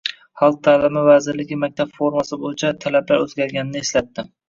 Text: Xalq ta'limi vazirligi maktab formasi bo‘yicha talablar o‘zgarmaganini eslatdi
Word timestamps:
Xalq 0.41 0.55
ta'limi 0.67 1.03
vazirligi 1.09 1.59
maktab 1.65 1.93
formasi 2.01 2.43
bo‘yicha 2.47 2.75
talablar 2.89 3.25
o‘zgarmaganini 3.31 3.89
eslatdi 3.89 4.31